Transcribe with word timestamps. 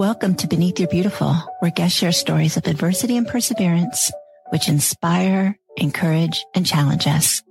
Welcome 0.00 0.34
to 0.36 0.46
Beneath 0.46 0.78
Your 0.78 0.88
Beautiful, 0.88 1.34
where 1.58 1.70
guests 1.70 1.98
share 1.98 2.10
stories 2.10 2.56
of 2.56 2.66
adversity 2.66 3.18
and 3.18 3.28
perseverance, 3.28 4.10
which 4.48 4.66
inspire, 4.66 5.58
encourage, 5.76 6.42
and 6.54 6.64
challenge 6.64 7.06
us. 7.06 7.42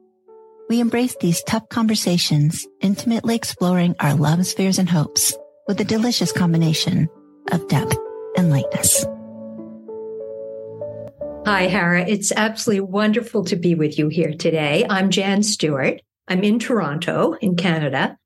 We 0.68 0.80
embrace 0.80 1.16
these 1.18 1.44
tough 1.44 1.70
conversations, 1.70 2.66
intimately 2.82 3.36
exploring 3.36 3.96
our 4.00 4.16
loves, 4.16 4.52
fears, 4.52 4.80
and 4.80 4.90
hopes 4.90 5.32
with 5.68 5.80
a 5.80 5.84
delicious 5.84 6.32
combination 6.32 7.08
of 7.52 7.68
depth 7.68 7.96
and 8.36 8.50
lightness. 8.50 9.06
Hi, 11.46 11.68
Hara. 11.68 12.04
It's 12.08 12.32
absolutely 12.32 12.82
wonderful 12.82 13.46
to 13.46 13.58
be 13.58 13.76
with 13.76 14.00
you 14.00 14.08
here 14.08 14.34
today. 14.34 14.88
I'm 14.90 15.12
Jan 15.12 15.44
Stewart. 15.44 16.02
I'm 16.28 16.44
in 16.44 16.58
Toronto, 16.58 17.34
in 17.34 17.58
Canada. 17.58 18.18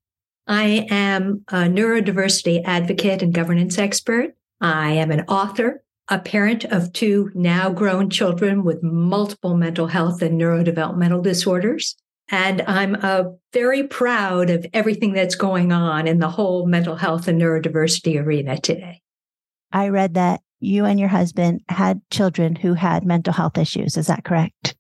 I 0.48 0.88
am 0.90 1.44
a 1.48 1.64
neurodiversity 1.64 2.62
advocate 2.66 3.22
and 3.22 3.34
governance 3.34 3.78
expert. 3.78 4.36
I 4.60 4.92
am 4.92 5.12
an 5.12 5.22
author, 5.22 5.84
a 6.10 6.20
parent 6.20 6.66
of 6.66 6.92
two 6.94 7.32
now 7.34 7.70
grown 7.70 8.10
children 8.10 8.64
with 8.64 8.84
multiple 8.84 9.56
mental 9.56 9.88
health 9.88 10.22
and 10.22 10.40
neurodevelopmental 10.40 11.24
disorders. 11.24 11.96
And 12.30 12.62
I'm 12.64 12.98
uh, 13.02 13.24
very 13.52 13.84
proud 13.84 14.50
of 14.50 14.66
everything 14.74 15.14
that's 15.14 15.36
going 15.36 15.72
on 15.72 16.08
in 16.08 16.20
the 16.20 16.30
whole 16.30 16.66
mental 16.66 16.96
health 16.96 17.28
and 17.28 17.42
neurodiversity 17.42 18.22
arena 18.22 18.60
today. 18.60 19.02
I 19.72 19.90
read 19.90 20.14
that 20.16 20.42
you 20.60 20.86
and 20.86 21.00
your 21.00 21.10
husband 21.10 21.62
had 21.70 22.02
children 22.10 22.56
who 22.56 22.74
had 22.74 23.06
mental 23.06 23.34
health 23.34 23.58
issues. 23.58 23.98
Is 23.98 24.08
that 24.08 24.24
correct? 24.24 24.76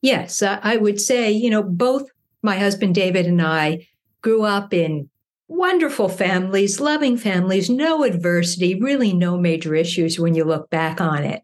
Yes, 0.00 0.42
I 0.42 0.76
would 0.76 1.00
say, 1.00 1.30
you 1.30 1.50
know, 1.50 1.62
both 1.62 2.08
my 2.42 2.56
husband 2.56 2.94
David 2.94 3.26
and 3.26 3.42
I 3.42 3.86
grew 4.28 4.42
up 4.42 4.74
in 4.74 5.08
wonderful 5.48 6.10
families, 6.10 6.80
loving 6.80 7.16
families, 7.16 7.70
no 7.70 8.04
adversity, 8.04 8.78
really 8.78 9.14
no 9.14 9.38
major 9.38 9.74
issues 9.74 10.18
when 10.18 10.34
you 10.34 10.44
look 10.44 10.68
back 10.68 11.00
on 11.00 11.24
it. 11.24 11.42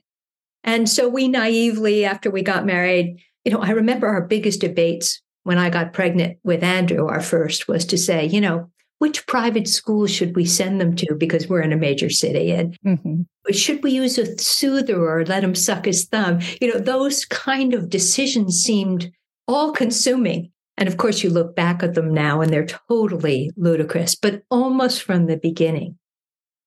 And 0.62 0.86
so 0.86 1.08
we 1.08 1.28
naively, 1.28 2.04
after 2.04 2.30
we 2.30 2.42
got 2.42 2.66
married, 2.66 3.22
you 3.42 3.52
know, 3.52 3.60
I 3.60 3.70
remember 3.70 4.06
our 4.06 4.20
biggest 4.20 4.60
debates 4.60 5.22
when 5.44 5.56
I 5.56 5.70
got 5.70 5.94
pregnant 5.94 6.38
with 6.44 6.62
Andrew, 6.62 7.06
our 7.06 7.22
first, 7.22 7.68
was 7.68 7.86
to 7.86 7.96
say, 7.96 8.26
you 8.26 8.40
know, 8.40 8.70
which 8.98 9.26
private 9.26 9.66
school 9.66 10.06
should 10.06 10.36
we 10.36 10.44
send 10.44 10.78
them 10.78 10.94
to 10.96 11.14
because 11.14 11.48
we're 11.48 11.62
in 11.62 11.72
a 11.72 11.78
major 11.78 12.10
city? 12.10 12.50
And 12.52 12.78
mm-hmm. 12.84 13.22
should 13.50 13.82
we 13.82 13.92
use 13.92 14.18
a 14.18 14.38
soother 14.38 15.02
or 15.02 15.24
let 15.24 15.42
him 15.42 15.54
suck 15.54 15.86
his 15.86 16.04
thumb? 16.04 16.40
You 16.60 16.70
know, 16.70 16.80
those 16.80 17.24
kind 17.24 17.72
of 17.72 17.88
decisions 17.88 18.62
seemed 18.62 19.10
all 19.48 19.72
consuming. 19.72 20.50
And 20.76 20.88
of 20.88 20.96
course, 20.96 21.22
you 21.22 21.30
look 21.30 21.54
back 21.54 21.82
at 21.82 21.94
them 21.94 22.12
now 22.12 22.40
and 22.40 22.52
they're 22.52 22.66
totally 22.88 23.50
ludicrous, 23.56 24.14
but 24.14 24.42
almost 24.50 25.02
from 25.02 25.26
the 25.26 25.36
beginning, 25.36 25.98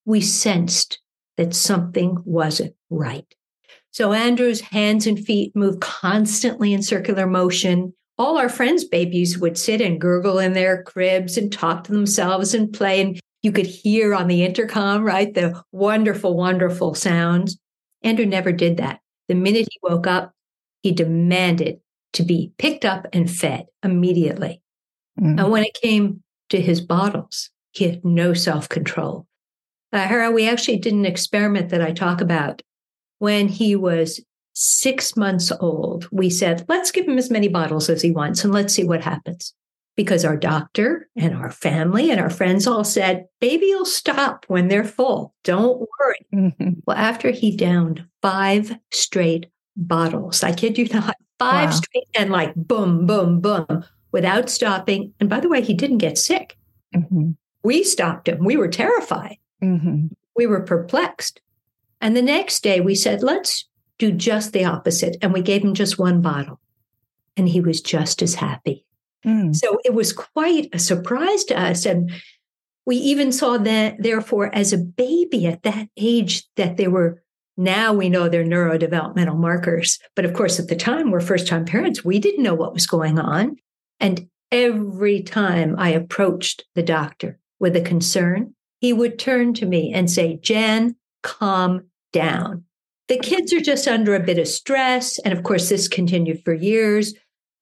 we 0.06 0.22
sensed 0.22 1.00
that 1.36 1.54
something 1.54 2.18
wasn't 2.26 2.74
right. 2.90 3.26
So 3.92 4.14
Andrew's 4.14 4.62
hands 4.62 5.08
and 5.08 5.20
feet 5.20 5.56
move 5.56 5.80
constantly 5.80 6.74
in 6.74 6.82
circular 6.82 7.28
motion. 7.28 7.94
All 8.18 8.38
our 8.38 8.50
friends' 8.50 8.86
babies 8.86 9.38
would 9.38 9.58
sit 9.58 9.82
and 9.82 10.00
gurgle 10.00 10.40
in 10.40 10.54
their 10.54 10.84
cribs 10.84 11.38
and 11.38 11.52
talk 11.52 11.84
to 11.84 11.92
themselves 11.92 12.54
and 12.54 12.72
play. 12.72 13.02
And 13.02 13.20
you 13.44 13.52
could 13.52 13.68
hear 13.68 14.16
on 14.16 14.28
the 14.28 14.44
intercom, 14.44 15.04
right, 15.04 15.34
the 15.34 15.62
wonderful, 15.72 16.36
wonderful 16.36 16.96
sounds. 16.96 17.58
Andrew 18.04 18.26
never 18.26 18.52
did 18.52 18.78
that. 18.78 19.00
The 19.28 19.36
minute 19.36 19.68
he 19.72 19.80
woke 19.84 20.08
up, 20.08 20.32
he 20.82 20.92
demanded 20.92 21.80
to 22.18 22.24
be 22.24 22.52
picked 22.58 22.84
up 22.84 23.08
and 23.14 23.30
fed 23.30 23.68
immediately. 23.84 24.62
Mm. 25.20 25.40
And 25.40 25.52
when 25.52 25.64
it 25.64 25.78
came 25.80 26.24
to 26.50 26.60
his 26.60 26.82
bottles, 26.82 27.50
he 27.72 27.86
had 27.86 28.04
no 28.04 28.34
self 28.34 28.68
control. 28.68 29.28
Uh, 29.94 30.32
we 30.34 30.50
actually 30.50 30.78
did 30.78 30.94
an 30.94 31.06
experiment 31.06 31.70
that 31.70 31.82
I 31.82 31.92
talk 31.92 32.20
about. 32.22 32.62
When 33.20 33.48
he 33.48 33.76
was 33.76 34.20
six 34.54 35.16
months 35.16 35.52
old, 35.60 36.08
we 36.12 36.30
said, 36.30 36.66
let's 36.68 36.92
give 36.92 37.08
him 37.08 37.18
as 37.18 37.32
many 37.32 37.48
bottles 37.48 37.90
as 37.90 38.02
he 38.02 38.12
wants 38.12 38.44
and 38.44 38.54
let's 38.54 38.74
see 38.74 38.84
what 38.84 39.04
happens. 39.04 39.54
Because 39.96 40.26
our 40.26 40.38
doctor 40.38 41.08
and 41.16 41.36
our 41.36 41.50
family 41.50 42.12
and 42.12 42.20
our 42.20 42.30
friends 42.30 42.68
all 42.68 42.84
said, 42.84 43.26
baby 43.42 43.68
will 43.74 43.86
stop 43.86 44.46
when 44.48 44.68
they're 44.68 44.84
full. 44.84 45.34
Don't 45.44 45.88
worry. 46.00 46.26
Mm-hmm. 46.34 46.70
Well, 46.86 46.98
after 46.98 47.32
he 47.32 47.56
downed 47.56 48.06
five 48.22 48.78
straight 48.92 49.48
bottles, 49.76 50.42
I 50.44 50.54
kid 50.54 50.78
you 50.78 50.88
not, 50.88 51.18
five 51.40 51.70
wow. 51.70 51.76
straight 51.76 52.08
and 52.16 52.32
like 52.32 52.56
boom, 52.56 53.06
boom, 53.06 53.40
boom 53.40 53.86
without 54.12 54.50
stopping. 54.50 55.14
And 55.20 55.30
by 55.30 55.40
the 55.40 55.50
way, 55.50 55.62
he 55.62 55.74
didn't 55.74 56.00
get 56.00 56.18
sick. 56.18 56.58
Mm-hmm. 56.96 57.32
We 57.64 57.84
stopped 57.84 58.28
him. 58.28 58.44
We 58.44 58.58
were 58.58 58.68
terrified. 58.68 59.38
Mm-hmm. 59.62 60.08
We 60.36 60.48
were 60.48 60.62
perplexed. 60.62 61.42
And 62.00 62.16
the 62.16 62.22
next 62.22 62.64
day 62.64 62.80
we 62.80 62.96
said, 62.96 63.24
let's 63.24 63.68
do 63.98 64.12
just 64.12 64.54
the 64.54 64.66
opposite. 64.66 65.18
And 65.22 65.34
we 65.34 65.42
gave 65.42 65.64
him 65.64 65.74
just 65.74 66.00
one 66.00 66.22
bottle. 66.22 66.60
And 67.36 67.50
he 67.50 67.60
was 67.60 67.82
just 67.82 68.22
as 68.22 68.36
happy. 68.36 68.86
Mm. 69.26 69.56
So 69.56 69.80
it 69.84 69.94
was 69.94 70.14
quite 70.14 70.70
a 70.74 70.80
surprise 70.80 71.44
to 71.46 71.60
us. 71.60 71.86
And 71.86 72.12
we 72.86 72.96
even 72.96 73.32
saw 73.32 73.58
that, 73.58 74.02
therefore, 74.02 74.54
as 74.56 74.72
a 74.72 74.78
baby 74.78 75.46
at 75.48 75.64
that 75.64 75.90
age, 75.98 76.48
that 76.56 76.78
they 76.78 76.88
were 76.88 77.22
now 77.58 77.92
we 77.92 78.08
know 78.10 78.30
they're 78.30 78.46
neurodevelopmental 78.46 79.38
markers. 79.38 80.00
But 80.16 80.26
of 80.26 80.34
course, 80.34 80.60
at 80.60 80.68
the 80.68 80.76
time, 80.76 81.10
we're 81.10 81.20
first 81.20 81.48
time 81.48 81.66
parents. 81.66 82.06
We 82.06 82.20
didn't 82.20 82.44
know 82.44 82.54
what 82.54 82.74
was 82.74 82.86
going 82.86 83.18
on. 83.20 83.58
And 84.00 84.30
every 84.52 85.24
time 85.24 85.76
I 85.78 85.90
approached 85.90 86.66
the 86.76 86.84
doctor 86.84 87.40
with 87.60 87.76
a 87.76 87.82
concern, 87.82 88.54
he 88.80 88.94
would 88.94 89.18
turn 89.18 89.56
to 89.56 89.66
me 89.66 89.92
and 89.92 90.10
say, 90.10 90.38
Jan, 90.42 90.96
calm 91.24 91.88
down. 92.14 92.64
The 93.08 93.18
kids 93.18 93.52
are 93.54 93.62
just 93.62 93.88
under 93.88 94.14
a 94.14 94.20
bit 94.20 94.38
of 94.38 94.48
stress. 94.48 95.18
And 95.20 95.34
of 95.34 95.44
course, 95.44 95.70
this 95.70 95.88
continued 95.88 96.44
for 96.46 96.54
years. 96.54 97.14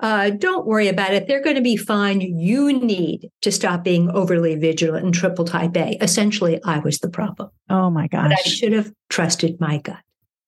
Uh, 0.01 0.29
don't 0.29 0.65
worry 0.65 0.87
about 0.87 1.13
it. 1.13 1.27
They're 1.27 1.43
going 1.43 1.55
to 1.55 1.61
be 1.61 1.77
fine. 1.77 2.19
You 2.19 2.73
need 2.73 3.29
to 3.41 3.51
stop 3.51 3.83
being 3.83 4.09
overly 4.11 4.55
vigilant 4.55 5.05
and 5.05 5.13
triple 5.13 5.45
type 5.45 5.75
A. 5.77 5.97
Essentially, 6.03 6.61
I 6.65 6.79
was 6.79 6.99
the 6.99 7.09
problem. 7.09 7.49
Oh 7.69 7.89
my 7.89 8.07
gosh. 8.07 8.29
But 8.29 8.39
I 8.39 8.49
should 8.49 8.73
have 8.73 8.91
trusted 9.09 9.59
my 9.59 9.77
gut. 9.77 9.99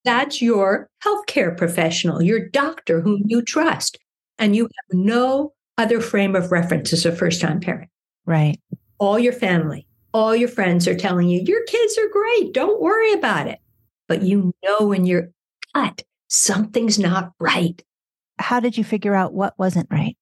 That's 0.04 0.42
your 0.42 0.88
healthcare 1.04 1.56
professional, 1.56 2.22
your 2.22 2.48
doctor 2.48 3.00
whom 3.00 3.22
you 3.26 3.42
trust, 3.42 3.98
and 4.38 4.54
you 4.54 4.64
have 4.64 4.98
no 4.98 5.54
other 5.76 6.00
frame 6.00 6.36
of 6.36 6.52
reference 6.52 6.92
as 6.92 7.06
a 7.06 7.12
first 7.14 7.40
time 7.40 7.60
parent. 7.60 7.90
Right. 8.26 8.60
All 8.98 9.18
your 9.18 9.32
family, 9.32 9.86
all 10.12 10.36
your 10.36 10.48
friends 10.48 10.86
are 10.86 10.96
telling 10.96 11.28
you, 11.28 11.40
your 11.44 11.64
kids 11.64 11.96
are 11.98 12.08
great. 12.08 12.52
Don't 12.52 12.80
worry 12.80 13.12
about 13.12 13.48
it. 13.48 13.58
But 14.08 14.22
you 14.22 14.52
know 14.64 14.92
in 14.92 15.06
your 15.06 15.28
gut, 15.74 16.02
something's 16.28 16.98
not 16.98 17.32
right 17.40 17.82
how 18.38 18.60
did 18.60 18.76
you 18.76 18.84
figure 18.84 19.14
out 19.14 19.34
what 19.34 19.58
wasn't 19.58 19.88
right? 19.90 20.16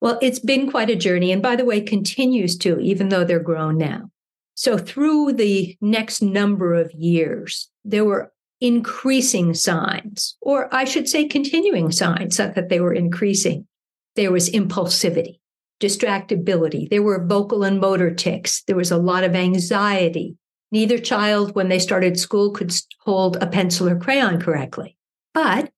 Well, 0.00 0.18
it's 0.20 0.38
been 0.38 0.70
quite 0.70 0.90
a 0.90 0.96
journey. 0.96 1.32
And 1.32 1.42
by 1.42 1.56
the 1.56 1.64
way, 1.64 1.80
continues 1.80 2.56
to, 2.58 2.78
even 2.80 3.08
though 3.08 3.24
they're 3.24 3.38
grown 3.38 3.78
now. 3.78 4.10
So 4.54 4.78
through 4.78 5.34
the 5.34 5.76
next 5.80 6.22
number 6.22 6.74
of 6.74 6.92
years, 6.92 7.68
there 7.84 8.04
were 8.04 8.32
increasing 8.60 9.52
signs, 9.52 10.36
or 10.40 10.74
I 10.74 10.84
should 10.84 11.08
say 11.08 11.26
continuing 11.26 11.92
signs, 11.92 12.38
that 12.38 12.68
they 12.68 12.80
were 12.80 12.94
increasing. 12.94 13.66
There 14.14 14.32
was 14.32 14.48
impulsivity, 14.48 15.40
distractibility. 15.78 16.88
There 16.88 17.02
were 17.02 17.26
vocal 17.26 17.64
and 17.64 17.80
motor 17.80 18.14
tics. 18.14 18.62
There 18.62 18.76
was 18.76 18.90
a 18.90 18.96
lot 18.96 19.24
of 19.24 19.34
anxiety. 19.34 20.36
Neither 20.72 20.98
child, 20.98 21.54
when 21.54 21.68
they 21.68 21.78
started 21.78 22.18
school, 22.18 22.50
could 22.50 22.74
hold 23.00 23.36
a 23.42 23.46
pencil 23.46 23.88
or 23.88 23.96
crayon 23.96 24.40
correctly. 24.40 24.96
But 25.34 25.70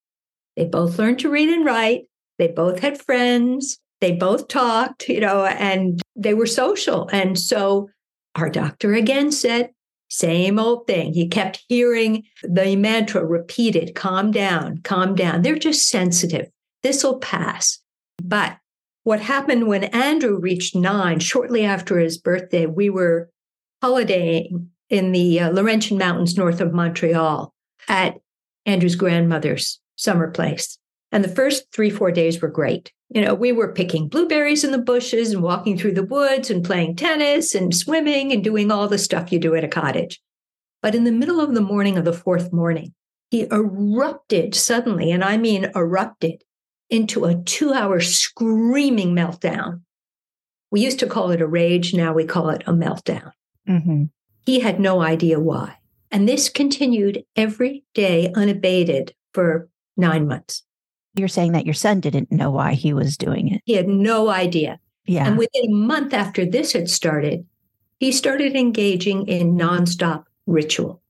they 0.58 0.64
both 0.64 0.98
learned 0.98 1.20
to 1.20 1.30
read 1.30 1.48
and 1.48 1.64
write. 1.64 2.08
They 2.38 2.48
both 2.48 2.80
had 2.80 3.00
friends. 3.00 3.78
They 4.00 4.10
both 4.10 4.48
talked, 4.48 5.08
you 5.08 5.20
know, 5.20 5.44
and 5.44 6.02
they 6.16 6.34
were 6.34 6.46
social. 6.46 7.08
And 7.12 7.38
so 7.38 7.90
our 8.34 8.50
doctor 8.50 8.92
again 8.92 9.30
said, 9.30 9.70
same 10.08 10.58
old 10.58 10.88
thing. 10.88 11.14
He 11.14 11.28
kept 11.28 11.62
hearing 11.68 12.24
the 12.42 12.74
mantra 12.74 13.24
repeated 13.24 13.94
calm 13.94 14.32
down, 14.32 14.78
calm 14.78 15.14
down. 15.14 15.42
They're 15.42 15.54
just 15.54 15.88
sensitive. 15.88 16.48
This 16.82 17.04
will 17.04 17.20
pass. 17.20 17.78
But 18.20 18.56
what 19.04 19.20
happened 19.20 19.68
when 19.68 19.84
Andrew 19.84 20.40
reached 20.40 20.74
nine, 20.74 21.20
shortly 21.20 21.64
after 21.64 22.00
his 22.00 22.18
birthday, 22.18 22.66
we 22.66 22.90
were 22.90 23.30
holidaying 23.80 24.70
in 24.90 25.12
the 25.12 25.38
uh, 25.38 25.50
Laurentian 25.52 25.98
Mountains 25.98 26.36
north 26.36 26.60
of 26.60 26.72
Montreal 26.72 27.54
at 27.86 28.16
Andrew's 28.66 28.96
grandmother's 28.96 29.78
summer 29.98 30.30
place. 30.30 30.78
And 31.12 31.24
the 31.24 31.28
first 31.28 31.70
three, 31.72 31.90
four 31.90 32.10
days 32.10 32.40
were 32.40 32.48
great. 32.48 32.92
You 33.10 33.22
know, 33.22 33.34
we 33.34 33.52
were 33.52 33.72
picking 33.72 34.08
blueberries 34.08 34.64
in 34.64 34.72
the 34.72 34.78
bushes 34.78 35.32
and 35.32 35.42
walking 35.42 35.78
through 35.78 35.94
the 35.94 36.04
woods 36.04 36.50
and 36.50 36.64
playing 36.64 36.96
tennis 36.96 37.54
and 37.54 37.74
swimming 37.74 38.32
and 38.32 38.44
doing 38.44 38.70
all 38.70 38.88
the 38.88 38.98
stuff 38.98 39.32
you 39.32 39.38
do 39.38 39.54
at 39.54 39.64
a 39.64 39.68
cottage. 39.68 40.20
But 40.82 40.94
in 40.94 41.04
the 41.04 41.12
middle 41.12 41.40
of 41.40 41.54
the 41.54 41.60
morning 41.60 41.96
of 41.96 42.04
the 42.04 42.12
fourth 42.12 42.52
morning, 42.52 42.94
he 43.30 43.46
erupted 43.50 44.54
suddenly, 44.54 45.10
and 45.10 45.24
I 45.24 45.36
mean 45.36 45.70
erupted, 45.74 46.44
into 46.90 47.26
a 47.26 47.34
two 47.34 47.72
hour 47.72 48.00
screaming 48.00 49.14
meltdown. 49.14 49.82
We 50.70 50.80
used 50.82 50.98
to 51.00 51.06
call 51.06 51.30
it 51.30 51.40
a 51.40 51.46
rage. 51.46 51.94
Now 51.94 52.12
we 52.12 52.24
call 52.24 52.50
it 52.50 52.62
a 52.66 52.72
meltdown. 52.72 53.32
Mm-hmm. 53.68 54.04
He 54.46 54.60
had 54.60 54.80
no 54.80 55.02
idea 55.02 55.38
why. 55.38 55.76
And 56.10 56.26
this 56.26 56.48
continued 56.48 57.24
every 57.36 57.84
day 57.92 58.32
unabated 58.34 59.14
for 59.34 59.68
nine 59.98 60.26
months. 60.26 60.62
You're 61.14 61.28
saying 61.28 61.52
that 61.52 61.66
your 61.66 61.74
son 61.74 62.00
didn't 62.00 62.30
know 62.30 62.50
why 62.50 62.74
he 62.74 62.92
was 62.92 63.16
doing 63.16 63.52
it. 63.52 63.62
He 63.64 63.74
had 63.74 63.88
no 63.88 64.28
idea. 64.28 64.78
Yeah. 65.04 65.26
And 65.26 65.38
within 65.38 65.70
a 65.70 65.74
month 65.74 66.14
after 66.14 66.44
this 66.44 66.72
had 66.72 66.88
started, 66.88 67.46
he 67.98 68.12
started 68.12 68.54
engaging 68.54 69.26
in 69.26 69.56
nonstop 69.56 70.24
ritual. 70.46 71.02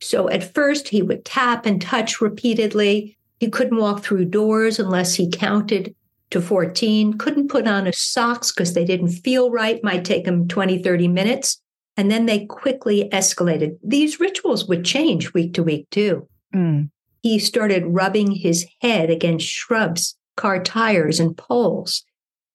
So 0.00 0.28
at 0.28 0.52
first, 0.54 0.88
he 0.88 1.00
would 1.00 1.24
tap 1.24 1.64
and 1.64 1.80
touch 1.80 2.20
repeatedly. 2.20 3.16
He 3.38 3.48
couldn't 3.48 3.78
walk 3.78 4.02
through 4.02 4.26
doors 4.26 4.78
unless 4.78 5.14
he 5.14 5.30
counted 5.30 5.94
to 6.30 6.40
14, 6.40 7.18
couldn't 7.18 7.48
put 7.48 7.68
on 7.68 7.86
his 7.86 7.98
socks 7.98 8.50
because 8.50 8.74
they 8.74 8.84
didn't 8.84 9.08
feel 9.08 9.50
right, 9.50 9.82
might 9.84 10.04
take 10.04 10.26
him 10.26 10.48
20, 10.48 10.82
30 10.82 11.08
minutes. 11.08 11.60
And 11.96 12.10
then 12.10 12.26
they 12.26 12.46
quickly 12.46 13.08
escalated. 13.12 13.78
These 13.84 14.18
rituals 14.18 14.66
would 14.66 14.84
change 14.84 15.34
week 15.34 15.54
to 15.54 15.62
week, 15.62 15.88
too. 15.90 16.26
Mm. 16.54 16.90
He 17.22 17.38
started 17.38 17.84
rubbing 17.86 18.32
his 18.32 18.66
head 18.80 19.08
against 19.08 19.46
shrubs, 19.46 20.16
car 20.36 20.62
tires, 20.62 21.18
and 21.20 21.36
poles. 21.36 22.04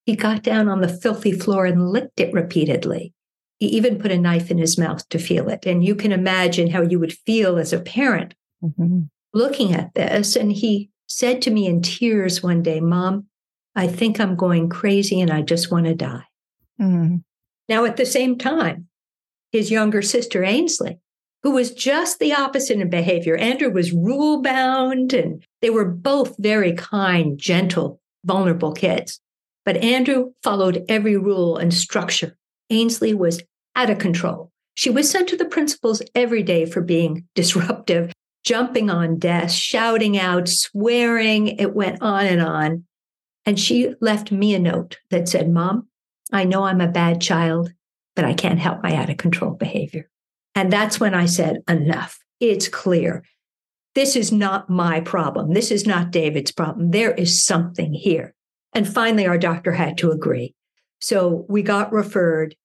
He 0.06 0.16
got 0.16 0.44
down 0.44 0.70
on 0.70 0.82
the 0.82 0.88
filthy 0.88 1.32
floor 1.32 1.66
and 1.66 1.90
licked 1.90 2.20
it 2.20 2.34
repeatedly. 2.34 3.14
He 3.60 3.68
even 3.68 3.98
put 3.98 4.12
a 4.12 4.18
knife 4.18 4.52
in 4.52 4.58
his 4.58 4.78
mouth 4.78 5.08
to 5.10 5.20
feel 5.20 5.50
it. 5.50 5.66
And 5.66 5.84
you 5.84 5.96
can 5.96 6.12
imagine 6.12 6.70
how 6.70 6.82
you 6.82 7.00
would 7.00 7.14
feel 7.14 7.58
as 7.58 7.74
a 7.74 7.80
parent 7.80 8.34
Mm-hmm. 8.64 9.02
looking 9.36 9.76
at 9.76 9.94
this. 9.94 10.36
And 10.36 10.52
he 10.52 10.90
said 11.06 11.44
to 11.44 11.52
me 11.52 11.68
in 11.68 11.84
tears 11.84 12.42
one 12.42 12.64
day, 12.64 12.80
Mom, 12.80 13.28
I 13.76 13.86
think 13.88 14.20
I'm 14.20 14.36
going 14.36 14.68
crazy 14.68 15.22
and 15.22 15.30
I 15.30 15.44
just 15.44 15.72
want 15.72 15.86
to 15.86 15.94
die. 15.94 16.24
Mm. 16.82 17.24
Now, 17.70 17.86
at 17.86 17.98
the 17.98 18.06
same 18.08 18.36
time, 18.40 18.88
his 19.52 19.70
younger 19.70 20.02
sister, 20.02 20.44
Ainsley, 20.44 20.98
who 21.44 21.52
was 21.52 21.72
just 21.72 22.20
the 22.20 22.34
opposite 22.34 22.80
in 22.80 22.90
behavior, 22.90 23.38
Andrew 23.38 23.70
was 23.70 23.94
rule 23.94 24.42
bound 24.42 25.14
and 25.14 25.44
they 25.62 25.70
were 25.70 25.86
both 25.86 26.36
very 26.40 26.74
kind, 26.74 27.38
gentle, 27.38 28.00
vulnerable 28.26 28.74
kids. 28.74 29.20
But 29.66 29.78
Andrew 29.78 30.32
followed 30.44 30.86
every 30.88 31.18
rule 31.18 31.58
and 31.58 31.74
structure. 31.74 32.38
Ainsley 32.70 33.14
was 33.14 33.42
out 33.76 33.90
of 33.90 34.00
control. 34.00 34.52
She 34.76 34.90
was 34.90 35.10
sent 35.10 35.28
to 35.30 35.38
the 35.38 35.46
principals 35.46 36.02
every 36.14 36.44
day 36.44 36.66
for 36.66 36.82
being 36.82 37.26
disruptive, 37.36 38.14
jumping 38.44 38.90
on 38.90 39.18
desks, 39.18 39.54
shouting 39.54 40.18
out, 40.18 40.48
swearing. 40.48 41.48
It 41.48 41.74
went 41.74 42.02
on 42.02 42.26
and 42.26 42.42
on. 42.42 42.86
And 43.46 43.60
she 43.60 43.94
left 44.02 44.32
me 44.32 44.54
a 44.54 44.60
note 44.60 44.98
that 45.10 45.30
said, 45.30 45.50
Mom, 45.50 45.88
I 46.32 46.44
know 46.44 46.64
I'm 46.64 46.82
a 46.82 46.88
bad 46.88 47.22
child, 47.22 47.72
but 48.16 48.26
I 48.26 48.34
can't 48.34 48.60
help 48.60 48.84
my 48.84 48.94
out 48.96 49.10
of 49.10 49.18
control 49.18 49.52
behavior. 49.52 50.10
And 50.58 50.74
that's 50.74 51.00
when 51.00 51.14
I 51.14 51.28
said, 51.28 51.58
enough. 51.68 52.18
It's 52.40 52.68
clear. 52.68 53.24
This 53.94 54.16
is 54.16 54.32
not 54.32 54.72
my 54.72 55.02
problem. 55.02 55.54
This 55.54 55.70
is 55.70 55.86
not 55.86 56.10
David's 56.10 56.52
problem. 56.52 56.90
There 56.90 57.12
is 57.12 57.46
something 57.46 57.94
here. 57.94 58.34
And 58.74 58.92
finally, 58.92 59.28
our 59.28 59.38
doctor 59.38 59.74
had 59.74 60.00
to 60.00 60.10
agree. 60.10 60.56
So 61.00 61.46
we 61.48 61.62
got 61.62 61.94
referred, 61.94 62.56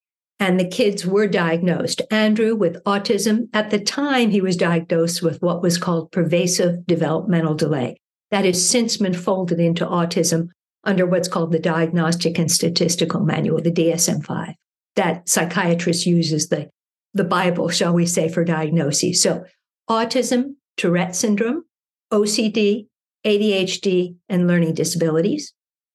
and 0.41 0.59
the 0.59 0.67
kids 0.67 1.05
were 1.05 1.27
diagnosed. 1.27 2.01
Andrew 2.11 2.55
with 2.55 2.83
autism. 2.85 3.49
At 3.53 3.69
the 3.69 3.79
time, 3.79 4.31
he 4.31 4.41
was 4.41 4.57
diagnosed 4.57 5.23
with 5.23 5.43
what 5.43 5.61
was 5.61 5.77
called 5.77 6.13
pervasive 6.13 6.87
developmental 6.87 7.55
delay. 7.55 7.99
That 8.31 8.47
has 8.47 8.67
since 8.67 8.97
been 8.97 9.13
folded 9.13 9.61
into 9.61 9.85
autism 9.85 10.49
under 10.83 11.05
what's 11.05 11.29
called 11.29 11.53
the 11.53 11.59
Diagnostic 11.59 12.39
and 12.39 12.51
Statistical 12.51 13.21
Manual, 13.21 13.61
the 13.61 13.71
DSM 13.71 14.25
5. 14.25 14.55
That 14.97 15.29
psychiatrist 15.29 16.07
uses 16.07 16.49
the, 16.49 16.71
the 17.15 17.25
Bible, 17.25 17.69
shall 17.69 17.93
we 17.93 18.07
say, 18.07 18.29
for 18.29 18.45
diagnoses. 18.45 19.23
So 19.23 19.45
autism, 19.89 20.55
Tourette 20.77 21.15
syndrome, 21.15 21.65
OCD, 22.13 22.87
ADHD, 23.27 24.17
and 24.29 24.47
learning 24.47 24.75
disabilities. 24.75 25.53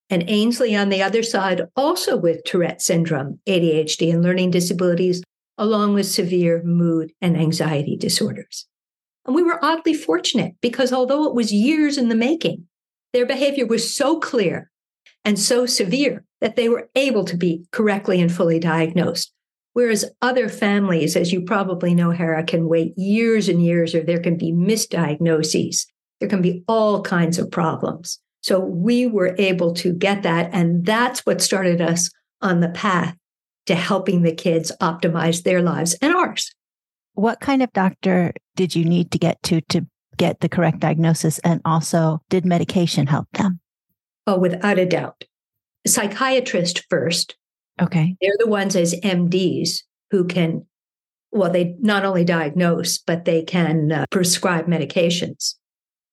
And 0.09 0.23
Ainsley 0.27 0.75
on 0.75 0.89
the 0.89 1.01
other 1.01 1.23
side, 1.23 1.63
also 1.75 2.15
with 2.15 2.43
Tourette 2.45 2.81
syndrome, 2.81 3.39
ADHD, 3.47 4.13
and 4.13 4.23
learning 4.23 4.51
disabilities, 4.51 5.21
along 5.57 5.93
with 5.93 6.05
severe 6.05 6.61
mood 6.63 7.11
and 7.21 7.35
anxiety 7.35 7.97
disorders. 7.97 8.67
And 9.25 9.35
we 9.35 9.43
were 9.43 9.63
oddly 9.63 9.93
fortunate 9.93 10.53
because 10.61 10.93
although 10.93 11.25
it 11.25 11.35
was 11.35 11.51
years 11.51 11.97
in 11.97 12.07
the 12.07 12.15
making, 12.15 12.67
their 13.11 13.25
behavior 13.25 13.65
was 13.65 13.93
so 13.93 14.19
clear 14.19 14.71
and 15.25 15.37
so 15.37 15.65
severe 15.65 16.23
that 16.39 16.55
they 16.55 16.69
were 16.69 16.89
able 16.95 17.25
to 17.25 17.35
be 17.35 17.65
correctly 17.71 18.21
and 18.21 18.31
fully 18.31 18.59
diagnosed. 18.59 19.33
Whereas 19.77 20.09
other 20.23 20.49
families, 20.49 21.15
as 21.15 21.31
you 21.31 21.43
probably 21.43 21.93
know, 21.93 22.09
Hara, 22.09 22.43
can 22.43 22.67
wait 22.67 22.97
years 22.97 23.47
and 23.47 23.63
years, 23.63 23.93
or 23.93 24.01
there 24.01 24.19
can 24.19 24.35
be 24.35 24.51
misdiagnoses. 24.51 25.85
There 26.19 26.27
can 26.27 26.41
be 26.41 26.63
all 26.67 27.03
kinds 27.03 27.37
of 27.37 27.51
problems. 27.51 28.19
So 28.41 28.57
we 28.59 29.05
were 29.05 29.35
able 29.37 29.75
to 29.75 29.93
get 29.93 30.23
that. 30.23 30.49
And 30.51 30.83
that's 30.83 31.27
what 31.27 31.41
started 31.41 31.79
us 31.79 32.09
on 32.41 32.59
the 32.59 32.69
path 32.69 33.15
to 33.67 33.75
helping 33.75 34.23
the 34.23 34.33
kids 34.33 34.71
optimize 34.81 35.43
their 35.43 35.61
lives 35.61 35.93
and 36.01 36.11
ours. 36.11 36.51
What 37.13 37.39
kind 37.39 37.61
of 37.61 37.71
doctor 37.73 38.33
did 38.55 38.75
you 38.75 38.83
need 38.83 39.11
to 39.11 39.19
get 39.19 39.43
to 39.43 39.61
to 39.69 39.85
get 40.17 40.39
the 40.39 40.49
correct 40.49 40.79
diagnosis? 40.79 41.37
And 41.43 41.61
also, 41.65 42.23
did 42.31 42.47
medication 42.47 43.05
help 43.05 43.27
them? 43.33 43.59
Oh, 44.25 44.39
without 44.39 44.79
a 44.79 44.87
doubt. 44.87 45.25
Psychiatrist 45.85 46.83
first. 46.89 47.35
Okay. 47.81 48.15
They're 48.21 48.31
the 48.39 48.47
ones 48.47 48.75
as 48.75 48.93
MDs 49.01 49.83
who 50.11 50.25
can, 50.25 50.65
well, 51.31 51.51
they 51.51 51.75
not 51.79 52.05
only 52.05 52.23
diagnose, 52.23 52.97
but 52.97 53.25
they 53.25 53.43
can 53.43 53.91
uh, 53.91 54.05
prescribe 54.09 54.65
medications. 54.67 55.55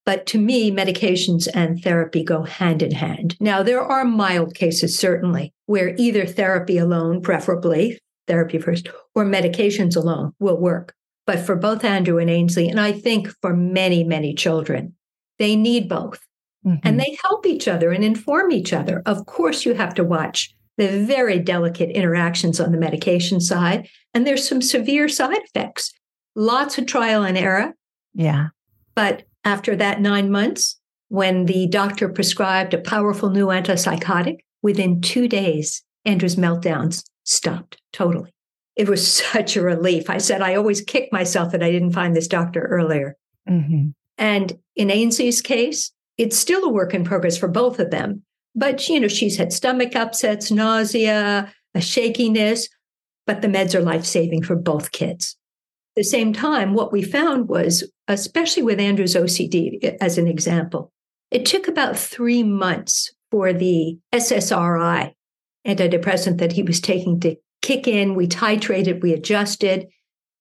But 0.07 0.27
to 0.27 0.39
me, 0.39 0.71
medications 0.71 1.49
and 1.55 1.83
therapy 1.83 2.23
go 2.23 2.43
hand 2.43 2.83
in 2.83 2.93
hand. 2.93 3.37
Now, 3.41 3.63
there 3.63 3.81
are 3.81 4.05
mild 4.05 4.55
cases, 4.55 4.99
certainly, 4.99 5.55
where 5.67 5.95
either 5.97 6.27
therapy 6.27 6.77
alone, 6.77 7.23
preferably 7.23 7.99
therapy 8.27 8.59
first, 8.59 8.89
or 9.15 9.25
medications 9.25 9.97
alone 9.97 10.33
will 10.39 10.59
work. 10.59 10.95
But 11.27 11.39
for 11.39 11.57
both 11.57 11.85
Andrew 11.85 12.19
and 12.19 12.29
Ainsley, 12.29 12.69
and 12.69 12.79
I 12.79 12.93
think 12.93 13.29
for 13.41 13.57
many, 13.57 14.05
many 14.05 14.35
children, 14.35 14.95
they 15.39 15.57
need 15.57 15.89
both. 15.89 16.21
Mhm. 16.67 16.81
And 16.83 17.01
they 17.01 17.17
help 17.23 17.47
each 17.47 17.67
other 17.69 17.91
and 17.91 18.05
inform 18.05 18.53
each 18.53 18.73
other. 18.73 19.03
Of 19.07 19.27
course, 19.27 19.65
you 19.65 19.75
have 19.75 19.95
to 19.95 20.05
watch 20.05 20.55
the 20.77 21.05
very 21.05 21.39
delicate 21.39 21.91
interactions 21.91 22.61
on 22.61 22.73
the 22.73 22.79
medication 22.79 23.41
side. 23.41 23.89
And 24.13 24.27
there's 24.27 24.49
some 24.49 24.63
severe 24.63 25.09
side 25.09 25.39
effects, 25.45 25.93
lots 26.35 26.79
of 26.79 26.87
trial 26.87 27.23
and 27.25 27.39
error. 27.39 27.75
yeah. 28.15 28.49
But 28.95 29.25
after 29.45 29.75
that 29.77 30.01
nine 30.01 30.31
months, 30.31 30.79
when 31.09 31.47
the 31.47 31.67
doctor 31.67 32.09
prescribed 32.09 32.75
a 32.75 32.79
powerful 32.79 33.29
new 33.31 33.47
antipsychotic, 33.47 34.39
within 34.63 35.01
two 35.01 35.29
days, 35.29 35.83
Andrew's 36.05 36.37
meltdowns 36.37 37.05
stopped 37.25 37.81
totally. 37.93 38.33
It 38.77 38.89
was 38.89 39.07
such 39.33 39.57
a 39.57 39.63
relief. 39.63 40.09
I 40.09 40.19
said, 40.19 40.43
I 40.43 40.55
always 40.55 40.81
kick 40.81 41.13
myself 41.13 41.53
that 41.53 41.63
I 41.63 41.71
didn't 41.71 41.93
find 41.93 42.15
this 42.15 42.29
doctor 42.29 42.63
earlier. 42.63 43.17
hmm 43.47 43.89
And 44.17 44.53
in 44.77 44.91
Ainsley's 44.91 45.41
case, 45.41 45.93
it's 46.17 46.37
still 46.37 46.65
a 46.65 46.69
work 46.73 46.95
in 46.95 47.05
progress 47.05 47.37
for 47.37 47.49
both 47.49 47.81
of 47.81 47.91
them. 47.91 48.23
But, 48.55 48.89
you 48.89 49.01
know, 49.01 49.09
she's 49.09 49.37
had 49.37 49.53
stomach 49.53 49.97
upsets, 49.97 50.51
nausea, 50.51 51.53
a 51.75 51.81
shakiness, 51.81 52.69
but 53.27 53.43
the 53.43 53.49
meds 53.49 53.75
are 53.75 53.83
life 53.83 54.05
saving 54.05 54.43
for 54.43 54.55
both 54.55 54.93
kids. 54.93 55.37
At 55.97 56.03
the 56.03 56.05
same 56.05 56.33
time, 56.33 56.75
what 56.75 56.93
we 56.93 57.03
found 57.03 57.49
was, 57.49 57.91
especially 58.09 58.63
with 58.63 58.81
Andrew's 58.81 59.15
OCD 59.15 59.97
as 60.01 60.19
an 60.19 60.29
example, 60.29 60.93
it 61.31 61.47
took 61.47 61.67
about 61.67 61.99
three 61.99 62.43
months 62.43 63.13
for 63.31 63.53
the 63.53 63.99
SSRI 64.13 65.13
antidepressant 65.67 66.39
that 66.39 66.53
he 66.53 66.63
was 66.63 66.81
taking 66.81 67.19
to 67.21 67.37
kick 67.63 67.89
in. 67.89 68.15
We 68.15 68.29
titrated, 68.29 69.03
we 69.03 69.13
adjusted. 69.13 69.89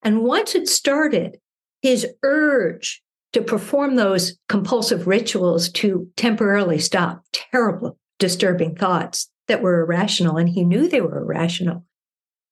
And 0.03 0.24
once 0.24 0.53
it 0.53 0.67
started, 0.67 1.38
his 1.82 2.08
urge 2.24 3.01
to 3.32 3.41
perform 3.41 3.96
those 3.96 4.38
compulsive 4.48 5.08
rituals 5.08 5.70
to 5.70 6.08
temporarily 6.15 6.77
stop 6.77 7.24
terrible, 7.32 7.98
disturbing 8.24 8.74
thoughts 8.74 9.30
that 9.50 9.62
were 9.62 9.82
irrational. 9.82 10.38
And 10.38 10.48
he 10.48 10.63
knew 10.63 10.88
they 10.88 11.01
were 11.01 11.18
irrational. 11.18 11.86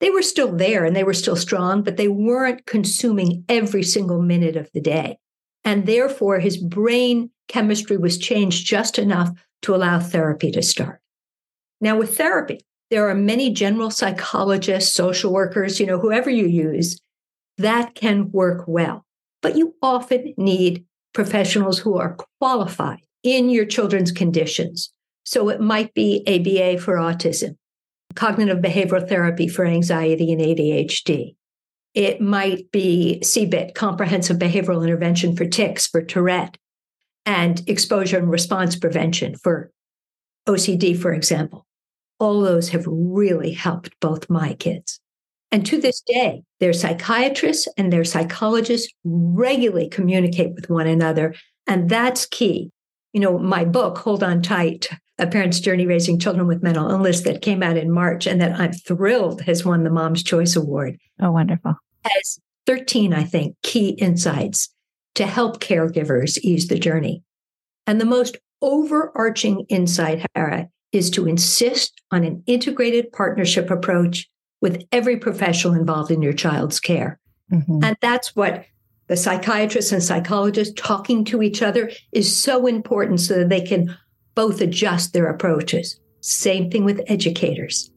They 0.02 0.10
were 0.10 0.22
still 0.22 0.54
there 0.54 0.84
and 0.84 0.94
they 0.94 1.06
were 1.06 1.14
still 1.14 1.38
strong, 1.38 1.82
but 1.82 1.96
they 1.96 2.10
weren't 2.10 2.66
consuming 2.66 3.46
every 3.48 3.82
single 3.82 4.22
minute 4.22 4.58
of 4.58 4.70
the 4.74 4.82
day. 4.82 5.18
And 5.64 5.86
therefore, 5.86 6.40
his 6.40 6.58
brain 6.58 7.30
chemistry 7.48 7.96
was 7.96 8.18
changed 8.18 8.68
just 8.68 9.00
enough 9.00 9.30
to 9.62 9.74
allow 9.74 10.02
therapy 10.02 10.52
to 10.52 10.62
start. 10.62 11.00
Now, 11.80 11.98
with 11.98 12.18
therapy, 12.18 12.66
there 12.90 13.08
are 13.08 13.16
many 13.16 13.50
general 13.54 13.92
psychologists, 13.92 14.94
social 14.94 15.32
workers, 15.32 15.80
you 15.80 15.86
know, 15.86 16.00
whoever 16.00 16.30
you 16.30 16.48
use, 16.48 17.00
that 17.58 17.96
can 17.96 18.30
work 18.34 18.66
well. 18.68 19.06
But 19.42 19.56
you 19.56 19.76
often 19.82 20.34
need 20.36 20.84
professionals 21.14 21.80
who 21.80 21.98
are 21.98 22.18
qualified 22.42 23.00
in 23.24 23.50
your 23.50 23.66
children's 23.66 24.12
conditions. 24.12 24.92
So 25.32 25.48
it 25.48 25.62
might 25.62 25.94
be 25.94 26.26
ABA 26.28 26.82
for 26.82 26.96
autism, 26.96 27.56
cognitive 28.16 28.58
behavioral 28.58 29.08
therapy 29.08 29.48
for 29.48 29.66
anxiety 29.66 30.34
and 30.34 30.42
ADHD, 30.42 31.36
It 31.94 32.20
might 32.20 32.70
be 32.72 33.22
CBIT, 33.24 33.74
Comprehensive 33.74 34.38
Behavioral 34.38 34.84
Intervention 34.84 35.38
for 35.38 35.46
Tics, 35.46 35.88
for 35.88 36.02
Tourette, 36.02 36.58
and 37.26 37.62
exposure 37.70 38.18
and 38.18 38.30
response 38.30 38.76
prevention 38.76 39.36
for 39.36 39.72
OCD, 40.50 40.98
for 40.98 41.14
example. 41.14 41.66
All 42.20 42.42
those 42.42 42.68
have 42.70 42.84
really 42.86 43.54
helped 43.54 43.98
both 44.02 44.30
my 44.30 44.56
kids. 44.56 45.00
And 45.50 45.66
to 45.66 45.80
this 45.80 46.02
day, 46.02 46.44
their 46.60 46.74
psychiatrists 46.74 47.70
and 47.78 47.92
their 47.92 48.04
psychologists 48.04 48.94
regularly 49.06 49.88
communicate 49.88 50.54
with 50.56 50.70
one 50.70 50.88
another. 50.88 51.36
And 51.68 51.90
that's 51.90 52.26
key. 52.26 52.72
You 53.14 53.22
know, 53.22 53.38
my 53.38 53.64
book, 53.64 53.98
Hold 54.00 54.24
On 54.24 54.42
Tight, 54.42 54.90
A 55.22 55.28
Parent's 55.28 55.60
Journey 55.60 55.86
Raising 55.86 56.18
Children 56.18 56.48
with 56.48 56.64
Mental 56.64 56.90
Illness, 56.90 57.22
that 57.22 57.44
came 57.44 57.62
out 57.62 57.78
in 57.78 57.92
March 57.92 58.26
and 58.26 58.42
that 58.42 58.60
I'm 58.60 58.74
thrilled 58.74 59.42
has 59.42 59.64
won 59.64 59.84
the 59.84 59.92
Mom's 59.92 60.24
Choice 60.24 60.56
Award. 60.56 60.98
Oh, 61.22 61.32
wonderful. 61.32 61.76
Has 62.04 62.40
13, 62.66 63.14
I 63.14 63.24
think, 63.24 63.56
key 63.62 63.90
insights 63.90 64.74
to 65.16 65.28
help 65.28 65.62
caregivers 65.62 66.40
ease 66.40 66.68
the 66.68 66.80
journey. 66.80 67.24
And 67.86 68.02
the 68.02 68.06
most 68.06 68.38
overarching 68.64 69.66
insight, 69.70 70.26
Hara, 70.34 70.70
is 70.92 71.12
to 71.12 71.28
insist 71.28 72.02
on 72.12 72.24
an 72.24 72.44
integrated 72.48 73.12
partnership 73.12 73.70
approach 73.70 74.28
with 74.60 74.84
every 74.92 75.18
professional 75.18 75.76
involved 75.76 76.10
in 76.10 76.24
your 76.24 76.34
child's 76.34 76.80
care. 76.80 77.20
Mm-hmm. 77.52 77.84
And 77.84 77.98
that's 78.02 78.36
what 78.36 78.66
the 79.08 79.18
psychiatrists 79.18 79.92
and 79.92 80.02
psychologists 80.02 80.74
talking 80.78 81.26
to 81.26 81.44
each 81.44 81.62
other 81.62 81.92
is 82.12 82.36
so 82.36 82.66
important 82.66 83.20
so 83.20 83.40
that 83.40 83.50
they 83.50 83.62
can 83.62 83.96
both 84.36 84.62
adjust 84.62 85.14
their 85.14 85.28
approaches. 85.28 86.00
Same 86.22 86.70
thing 86.70 86.86
with 86.86 87.02
educators. 87.08 87.92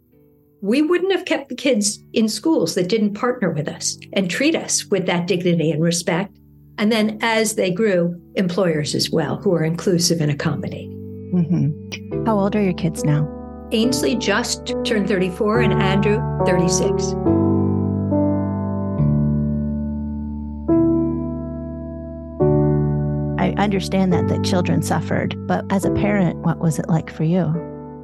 We 0.62 0.80
wouldn't 0.80 1.12
have 1.12 1.26
kept 1.26 1.50
the 1.50 1.54
kids 1.54 1.98
in 2.14 2.28
schools 2.28 2.74
that 2.74 2.88
didn't 2.88 3.14
partner 3.14 3.50
with 3.50 3.68
us 3.68 3.98
and 4.14 4.30
treat 4.30 4.56
us 4.56 4.86
with 4.86 5.06
that 5.06 5.26
dignity 5.26 5.70
and 5.70 5.82
respect. 5.82 6.34
And 6.78 6.90
then 6.90 7.18
as 7.20 7.54
they 7.54 7.70
grew, 7.70 8.20
employers 8.34 8.94
as 8.94 9.10
well, 9.10 9.36
who 9.36 9.54
are 9.54 9.62
inclusive 9.62 10.20
and 10.20 10.30
accommodating. 10.30 10.90
Mm-hmm. 11.34 12.24
How 12.24 12.38
old 12.38 12.56
are 12.56 12.62
your 12.62 12.74
kids 12.74 13.04
now? 13.04 13.28
Ainsley 13.72 14.16
just 14.16 14.72
turned 14.84 15.08
34 15.08 15.60
and 15.60 15.82
Andrew 15.82 16.20
36. 16.46 17.14
Understand 23.54 24.12
that 24.12 24.28
the 24.28 24.40
children 24.42 24.82
suffered, 24.82 25.34
but 25.46 25.64
as 25.70 25.84
a 25.84 25.90
parent, 25.90 26.38
what 26.38 26.58
was 26.58 26.78
it 26.78 26.88
like 26.88 27.10
for 27.12 27.24
you? 27.24 27.42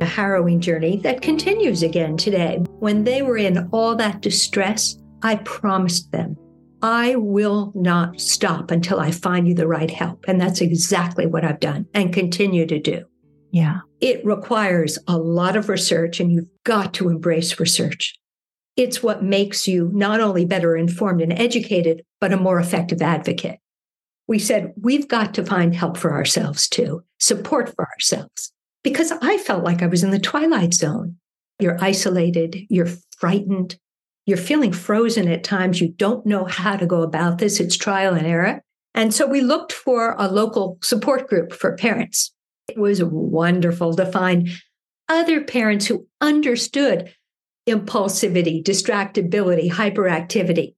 A 0.01 0.07
harrowing 0.07 0.61
journey 0.61 0.97
that 0.99 1.23
continues 1.23 1.83
again 1.83 2.17
today. 2.17 2.63
When 2.79 3.05
they 3.05 3.23
were 3.23 3.37
in 3.37 3.69
all 3.73 3.95
that 3.97 4.23
distress, 4.23 4.97
I 5.23 5.37
promised 5.37 6.13
them, 6.13 6.37
I 6.83 7.17
will 7.17 7.73
not 7.75 8.21
stop 8.21 8.71
until 8.71 9.01
I 9.01 9.11
find 9.11 9.47
you 9.47 9.55
the 9.55 9.69
right 9.69 9.91
help. 9.91 10.25
And 10.27 10.41
that's 10.41 10.63
exactly 10.63 11.27
what 11.27 11.45
I've 11.45 11.61
done 11.61 11.87
and 11.93 12.13
continue 12.13 12.67
to 12.67 12.79
do. 12.79 13.05
Yeah. 13.51 13.81
It 14.01 14.25
requires 14.25 14.99
a 15.07 15.19
lot 15.19 15.57
of 15.57 15.69
research, 15.69 16.21
and 16.21 16.33
you've 16.33 16.49
got 16.65 16.95
to 16.95 17.09
embrace 17.09 17.61
research. 17.61 18.15
It's 18.77 19.03
what 19.03 19.23
makes 19.23 19.69
you 19.69 19.91
not 19.93 20.21
only 20.21 20.47
better 20.47 20.77
informed 20.77 21.21
and 21.21 21.33
educated, 21.33 22.03
but 22.21 22.33
a 22.33 22.39
more 22.39 22.59
effective 22.59 23.03
advocate. 23.03 23.59
We 24.31 24.39
said, 24.39 24.73
we've 24.81 25.09
got 25.09 25.35
to 25.35 25.45
find 25.45 25.75
help 25.75 25.97
for 25.97 26.13
ourselves 26.13 26.69
too, 26.69 27.03
support 27.19 27.75
for 27.75 27.87
ourselves, 27.89 28.53
because 28.83 29.13
I 29.21 29.37
felt 29.39 29.65
like 29.65 29.83
I 29.83 29.89
was 29.89 30.05
in 30.05 30.11
the 30.11 30.19
twilight 30.19 30.73
zone. 30.73 31.17
You're 31.59 31.77
isolated, 31.83 32.57
you're 32.71 32.89
frightened, 33.19 33.77
you're 34.25 34.39
feeling 34.39 34.73
frozen 34.73 35.29
at 35.29 35.45
times. 35.45 35.81
You 35.81 35.89
don't 35.89 36.25
know 36.25 36.45
how 36.45 36.77
to 36.77 36.87
go 36.87 37.03
about 37.03 37.39
this. 37.39 37.61
It's 37.61 37.77
trial 37.77 38.15
and 38.15 38.27
error. 38.27 38.63
And 38.95 39.13
so 39.13 39.27
we 39.27 39.41
looked 39.41 39.73
for 39.73 40.15
a 40.17 40.29
local 40.29 40.79
support 40.81 41.29
group 41.29 41.53
for 41.53 41.77
parents 41.77 42.33
it 42.71 42.79
was 42.79 43.03
wonderful 43.03 43.95
to 43.97 44.07
find 44.07 44.49
other 45.09 45.43
parents 45.43 45.87
who 45.87 46.07
understood 46.21 47.13
impulsivity, 47.69 48.63
distractibility, 48.63 49.71
hyperactivity. 49.71 50.75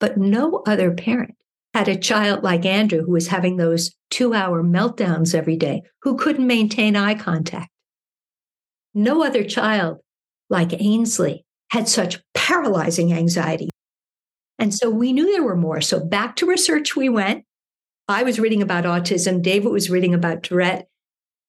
But 0.00 0.18
no 0.18 0.62
other 0.66 0.90
parent 0.92 1.36
had 1.74 1.88
a 1.88 1.96
child 1.96 2.42
like 2.42 2.64
Andrew 2.64 3.02
who 3.02 3.12
was 3.12 3.28
having 3.28 3.56
those 3.56 3.94
two 4.10 4.34
hour 4.34 4.62
meltdowns 4.62 5.34
every 5.34 5.56
day, 5.56 5.82
who 6.02 6.16
couldn't 6.16 6.46
maintain 6.46 6.96
eye 6.96 7.14
contact. 7.14 7.70
No 8.92 9.24
other 9.24 9.44
child 9.44 9.98
like 10.48 10.80
Ainsley 10.80 11.44
had 11.70 11.88
such 11.88 12.20
paralyzing 12.34 13.12
anxiety. 13.12 13.70
And 14.58 14.74
so 14.74 14.90
we 14.90 15.12
knew 15.12 15.32
there 15.32 15.44
were 15.44 15.56
more. 15.56 15.80
So 15.80 16.04
back 16.04 16.36
to 16.36 16.46
research 16.46 16.96
we 16.96 17.08
went. 17.08 17.44
I 18.08 18.24
was 18.24 18.40
reading 18.40 18.60
about 18.60 18.84
autism. 18.84 19.40
David 19.40 19.70
was 19.70 19.88
reading 19.88 20.12
about 20.12 20.42
Tourette. 20.42 20.88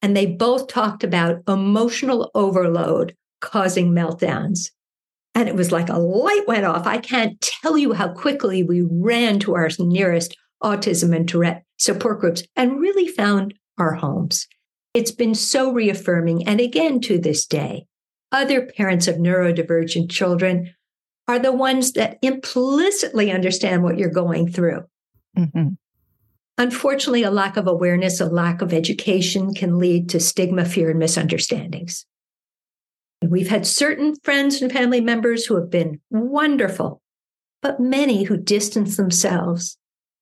And 0.04 0.16
they 0.16 0.28
both 0.28 0.68
talked 0.68 1.04
about 1.04 1.42
emotional 1.48 2.32
overload 2.36 3.16
causing 3.40 3.92
meltdowns. 3.92 4.70
And 5.34 5.48
it 5.48 5.56
was 5.56 5.72
like 5.72 5.90
a 5.90 5.98
light 5.98 6.44
went 6.48 6.66
off. 6.66 6.86
I 6.86 6.98
can't 6.98 7.40
tell 7.42 7.78
you 7.78 7.94
how 7.94 8.14
quickly 8.14 8.64
we 8.64 8.82
ran 8.82 9.40
to 9.40 9.56
our 9.56 9.70
nearest 9.80 10.36
autism 10.62 11.16
and 11.16 11.28
Tourette 11.28 11.64
support 11.78 12.20
groups 12.20 12.44
and 12.56 12.80
really 12.80 13.08
found 13.08 13.54
our 13.78 13.94
homes. 13.94 14.48
It's 14.94 15.12
been 15.12 15.36
so 15.36 15.72
reaffirming. 15.72 16.48
And 16.48 16.60
again, 16.60 17.00
to 17.02 17.18
this 17.18 17.46
day, 17.46 17.86
other 18.32 18.66
parents 18.66 19.08
of 19.08 19.16
neurodivergent 19.16 20.12
children 20.12 20.74
are 21.28 21.40
the 21.40 21.52
ones 21.52 21.94
that 21.94 22.18
implicitly 22.22 23.32
understand 23.32 23.84
what 23.84 23.98
you're 23.98 24.10
going 24.10 24.52
through. 24.52 24.84
Mm-hmm. 25.38 25.70
Unfortunately, 26.58 27.24
a 27.24 27.32
lack 27.32 27.58
of 27.58 27.68
awareness, 27.68 28.20
a 28.20 28.26
lack 28.26 28.62
of 28.62 28.74
education 28.74 29.54
can 29.54 29.80
lead 29.80 30.10
to 30.10 30.20
stigma, 30.20 30.66
fear, 30.66 30.90
and 30.90 31.00
misunderstandings. 31.00 32.06
We've 33.28 33.50
had 33.50 33.68
certain 33.68 34.16
friends 34.24 34.62
and 34.62 34.72
family 34.72 35.02
members 35.02 35.46
who 35.46 35.56
have 35.56 35.70
been 35.70 36.02
wonderful, 36.10 37.02
but 37.62 37.80
many 37.80 38.24
who 38.24 38.38
distanced 38.38 38.98
themselves, 38.98 39.78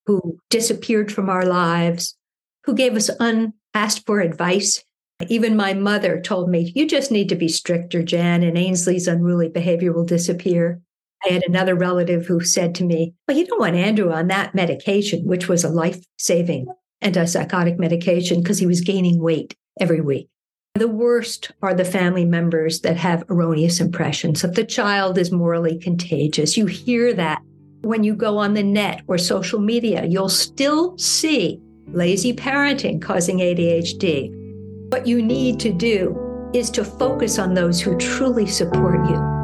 who 0.06 0.40
disappeared 0.50 1.12
from 1.12 1.30
our 1.30 1.46
lives, 1.46 2.18
who 2.66 2.76
gave 2.76 2.96
us 2.96 3.10
unasked 3.20 4.06
for 4.06 4.20
advice. 4.20 4.84
Even 5.28 5.56
my 5.56 5.74
mother 5.74 6.20
told 6.20 6.50
me, 6.50 6.72
You 6.76 6.88
just 6.88 7.12
need 7.12 7.30
to 7.30 7.36
be 7.36 7.48
stricter, 7.48 8.04
Jan, 8.04 8.44
and 8.44 8.58
Ainsley's 8.58 9.08
unruly 9.08 9.50
behavior 9.50 9.94
will 9.94 10.06
disappear. 10.06 10.82
I 11.26 11.34
had 11.34 11.44
another 11.46 11.76
relative 11.76 12.26
who 12.26 12.42
said 12.42 12.76
to 12.76 12.86
me, 12.86 13.14
Well, 13.28 13.38
you 13.38 13.46
don't 13.46 13.60
want 13.60 13.76
Andrew 13.76 14.12
on 14.12 14.28
that 14.28 14.56
medication, 14.56 15.26
which 15.26 15.48
was 15.48 15.64
a 15.64 15.70
life 15.70 16.04
saving 16.18 16.68
antipsychotic 17.04 17.78
medication 17.78 18.42
because 18.42 18.60
he 18.60 18.66
was 18.66 18.82
gaining 18.82 19.22
weight 19.22 19.56
every 19.80 20.02
week. 20.02 20.30
The 20.76 20.88
worst 20.88 21.52
are 21.62 21.74
the 21.74 21.84
family 21.84 22.26
members 22.26 22.82
that 22.82 22.98
have 22.98 23.24
erroneous 23.30 23.80
impressions 23.80 24.42
that 24.42 24.56
the 24.56 24.64
child 24.64 25.18
is 25.18 25.32
morally 25.32 25.78
contagious. 25.78 26.56
You 26.56 26.68
hear 26.68 27.14
that 27.14 27.42
when 27.82 28.04
you 28.04 28.16
go 28.16 28.38
on 28.38 28.54
the 28.54 28.64
net 28.64 29.02
or 29.08 29.18
social 29.18 29.60
media, 29.60 30.06
you'll 30.06 30.30
still 30.30 30.98
see 30.98 31.60
lazy 31.88 32.34
parenting 32.34 33.02
causing 33.02 33.40
ADHD. 33.40 34.32
What 34.92 35.08
you 35.08 35.22
need 35.22 35.60
to 35.62 35.74
do 35.74 36.50
is 36.54 36.70
to 36.72 36.84
focus 36.84 37.40
on 37.40 37.54
those 37.54 37.82
who 37.82 37.98
truly 37.98 38.46
support 38.46 39.10
you 39.10 39.40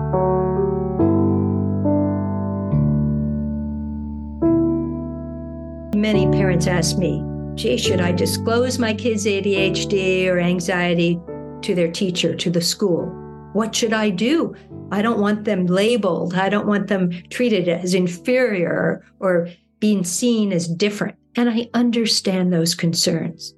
Many 5.95 6.27
parents 6.27 6.67
ask 6.67 6.97
me, 6.97 7.23
gee, 7.55 7.77
should 7.77 8.01
I 8.01 8.11
disclose 8.11 8.77
my 8.77 8.93
kids' 8.93 9.25
ADHD 9.25 10.27
or 10.27 10.39
anxiety 10.39 11.19
to 11.61 11.73
their 11.73 11.91
teacher, 11.91 12.35
to 12.35 12.49
the 12.49 12.61
school? 12.61 13.05
What 13.53 13.73
should 13.73 13.93
I 13.93 14.09
do? 14.09 14.53
I 14.91 15.01
don't 15.01 15.19
want 15.21 15.45
them 15.45 15.65
labeled. 15.65 16.33
I 16.35 16.49
don't 16.49 16.67
want 16.67 16.87
them 16.87 17.11
treated 17.29 17.69
as 17.69 17.93
inferior 17.93 19.05
or 19.19 19.49
being 19.79 20.03
seen 20.03 20.51
as 20.51 20.67
different. 20.67 21.17
And 21.37 21.49
I 21.49 21.69
understand 21.73 22.51
those 22.51 22.75
concerns. 22.75 23.53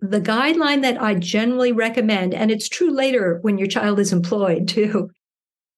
The 0.00 0.20
guideline 0.20 0.82
that 0.82 1.00
I 1.00 1.14
generally 1.14 1.72
recommend, 1.72 2.34
and 2.34 2.50
it's 2.50 2.68
true 2.68 2.90
later 2.90 3.38
when 3.42 3.58
your 3.58 3.68
child 3.68 4.00
is 4.00 4.12
employed 4.12 4.66
too, 4.66 5.10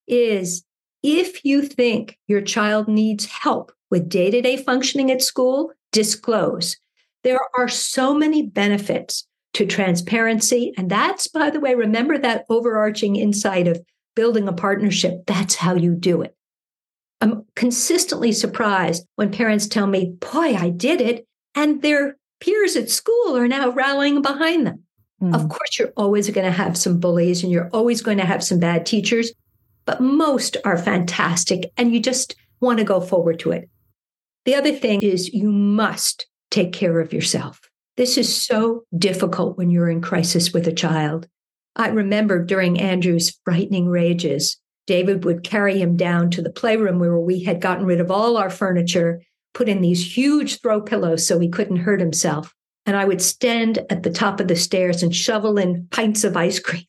is 0.07 0.65
if 1.03 1.45
you 1.45 1.63
think 1.63 2.19
your 2.29 2.41
child 2.41 2.89
needs 2.89 3.27
help 3.27 3.73
with 3.91 4.09
day 4.09 4.31
to 4.31 4.41
day 4.41 4.57
functioning 4.57 5.11
at 5.11 5.21
school, 5.21 5.73
disclose. 5.93 6.77
There 7.25 7.41
are 7.57 7.69
so 7.69 8.15
many 8.15 8.47
benefits 8.47 9.27
to 9.55 9.67
transparency. 9.67 10.73
And 10.77 10.91
that's, 10.91 11.27
by 11.27 11.51
the 11.51 11.61
way, 11.61 11.75
remember 11.75 12.19
that 12.19 12.45
overarching 12.49 13.17
insight 13.17 13.67
of 13.67 13.81
building 14.15 14.47
a 14.47 14.53
partnership. 14.53 15.27
That's 15.27 15.55
how 15.55 15.75
you 15.75 15.95
do 15.95 16.23
it. 16.23 16.37
I'm 17.21 17.47
consistently 17.57 18.33
surprised 18.33 19.07
when 19.17 19.33
parents 19.33 19.67
tell 19.67 19.87
me, 19.87 20.17
boy, 20.21 20.55
I 20.55 20.71
did 20.71 21.01
it. 21.01 21.27
And 21.55 21.83
their 21.83 22.17
peers 22.41 22.77
at 22.77 22.91
school 22.91 23.37
are 23.37 23.49
now 23.49 23.71
rallying 23.71 24.21
behind 24.21 24.67
them. 24.67 24.83
Mm. 25.23 25.35
Of 25.35 25.49
course, 25.49 25.79
you're 25.79 25.93
always 25.97 26.29
going 26.31 26.45
to 26.45 26.53
have 26.53 26.77
some 26.77 26.99
bullies 26.99 27.43
and 27.43 27.51
you're 27.51 27.71
always 27.73 28.03
going 28.03 28.19
to 28.19 28.27
have 28.27 28.45
some 28.45 28.59
bad 28.59 28.85
teachers, 28.85 29.33
but 29.87 30.01
most 30.01 30.57
are 30.65 30.77
fantastic. 30.77 31.73
And 31.77 31.95
you 31.95 32.01
just 32.01 32.35
want 32.61 32.79
to 32.81 32.85
go 32.85 33.01
forward 33.01 33.39
to 33.41 33.53
it. 33.53 33.71
The 34.45 34.57
other 34.57 34.73
thing 34.73 35.01
is 35.01 35.33
you 35.33 35.51
must 35.51 36.27
take 36.55 36.73
care 36.73 37.01
of 37.01 37.13
yourself. 37.13 37.61
This 37.97 38.17
is 38.17 38.35
so 38.35 38.85
difficult 38.97 39.59
when 39.59 39.71
you're 39.71 39.91
in 39.91 40.01
crisis 40.01 40.53
with 40.53 40.69
a 40.69 40.73
child. 40.73 41.27
I 41.75 41.89
remember 41.89 42.45
during 42.45 42.79
Andrew's 42.79 43.37
frightening 43.45 43.89
rages, 43.89 44.57
David 44.87 45.25
would 45.25 45.43
carry 45.43 45.81
him 45.81 45.97
down 45.97 46.31
to 46.31 46.43
the 46.43 46.53
playroom 46.53 47.01
where 47.01 47.19
we 47.19 47.43
had 47.43 47.61
gotten 47.61 47.87
rid 47.87 48.01
of 48.01 48.11
all 48.11 48.37
our 48.37 48.51
furniture, 48.51 49.21
put 49.53 49.69
in 49.69 49.81
these 49.81 50.17
huge 50.17 50.61
throw 50.61 50.81
pillows 50.81 51.27
so 51.27 51.41
he 51.41 51.49
couldn't 51.49 51.79
hurt 51.79 52.01
himself. 52.01 52.55
And 52.87 52.97
I 52.97 53.05
would 53.05 53.23
stand 53.23 53.79
at 53.91 54.05
the 54.05 54.11
top 54.11 54.39
of 54.39 54.47
the 54.47 54.57
stairs 54.57 55.03
and 55.03 55.15
shovel 55.15 55.59
in 55.59 55.89
pints 55.91 56.23
of 56.23 56.37
ice 56.37 56.61
cream. 56.61 56.85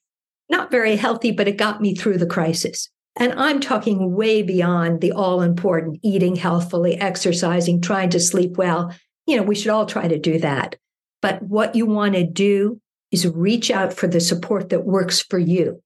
Not 0.50 0.70
very 0.70 0.96
healthy, 0.96 1.32
but 1.32 1.48
it 1.48 1.58
got 1.58 1.82
me 1.82 1.96
through 1.96 2.18
the 2.20 2.28
crisis. 2.28 2.90
And 3.18 3.34
I'm 3.38 3.62
talking 3.62 4.14
way 4.14 4.42
beyond 4.42 5.00
the 5.00 5.14
all 5.14 5.42
important 5.42 6.00
eating 6.04 6.36
healthfully, 6.36 6.96
exercising, 6.96 7.82
trying 7.82 8.10
to 8.10 8.20
sleep 8.20 8.58
well. 8.58 8.94
You 9.26 9.38
know, 9.38 9.44
we 9.44 9.56
should 9.56 9.72
all 9.72 9.86
try 9.86 10.08
to 10.08 10.20
do 10.20 10.40
that. 10.40 10.76
But 11.22 11.42
what 11.42 11.76
you 11.76 11.86
want 11.86 12.14
to 12.16 12.26
do 12.26 12.80
is 13.12 13.28
reach 13.28 13.72
out 13.72 13.94
for 13.94 14.08
the 14.08 14.20
support 14.20 14.70
that 14.70 14.86
works 14.86 15.22
for 15.22 15.40
you. 15.40 15.82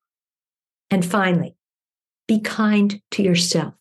And 0.91 1.05
finally, 1.05 1.55
be 2.27 2.39
kind 2.39 3.01
to 3.12 3.24
yourself. 3.24 3.74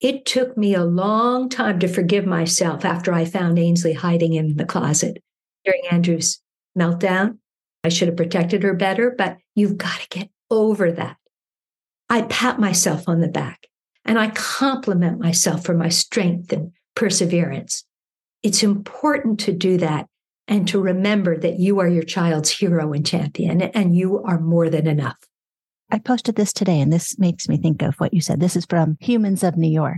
It 0.00 0.26
took 0.26 0.56
me 0.56 0.74
a 0.74 0.84
long 0.84 1.48
time 1.48 1.78
to 1.78 1.88
forgive 1.88 2.26
myself 2.26 2.84
after 2.84 3.12
I 3.12 3.24
found 3.24 3.58
Ainsley 3.58 3.94
hiding 3.94 4.34
in 4.34 4.56
the 4.56 4.66
closet 4.66 5.22
during 5.64 5.82
Andrew's 5.90 6.40
meltdown. 6.78 7.38
I 7.82 7.88
should 7.88 8.08
have 8.08 8.16
protected 8.16 8.62
her 8.62 8.74
better, 8.74 9.14
but 9.16 9.38
you've 9.54 9.78
got 9.78 10.00
to 10.00 10.08
get 10.08 10.30
over 10.50 10.92
that. 10.92 11.16
I 12.08 12.22
pat 12.22 12.58
myself 12.58 13.08
on 13.08 13.20
the 13.20 13.28
back 13.28 13.66
and 14.04 14.18
I 14.18 14.28
compliment 14.30 15.18
myself 15.18 15.64
for 15.64 15.74
my 15.74 15.88
strength 15.88 16.52
and 16.52 16.72
perseverance. 16.94 17.84
It's 18.44 18.62
important 18.62 19.40
to 19.40 19.52
do 19.52 19.78
that 19.78 20.06
and 20.46 20.68
to 20.68 20.78
remember 20.78 21.34
that 21.38 21.58
you 21.58 21.80
are 21.80 21.88
your 21.88 22.02
child's 22.02 22.50
hero 22.50 22.92
and 22.92 23.04
champion 23.04 23.62
and 23.62 23.96
you 23.96 24.22
are 24.22 24.38
more 24.38 24.68
than 24.68 24.86
enough. 24.86 25.16
I 25.90 25.98
posted 25.98 26.36
this 26.36 26.52
today 26.52 26.78
and 26.78 26.92
this 26.92 27.18
makes 27.18 27.48
me 27.48 27.56
think 27.56 27.80
of 27.80 27.94
what 27.94 28.12
you 28.12 28.20
said. 28.20 28.40
This 28.40 28.54
is 28.54 28.66
from 28.66 28.98
Humans 29.00 29.44
of 29.44 29.56
New 29.56 29.70
York. 29.70 29.96